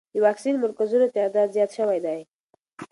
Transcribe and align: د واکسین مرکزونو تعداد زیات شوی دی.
د 0.13 0.15
واکسین 0.25 0.55
مرکزونو 0.63 1.11
تعداد 1.15 1.47
زیات 1.55 1.71
شوی 1.77 1.99
دی. 2.05 2.19